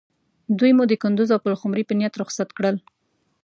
دوی 0.59 0.71
مو 0.77 0.83
د 0.87 0.93
کندوز 1.03 1.29
او 1.35 1.39
پلخمري 1.45 1.83
په 1.87 1.93
نیت 1.99 2.13
رخصت 2.21 2.49
کړل. 2.57 2.75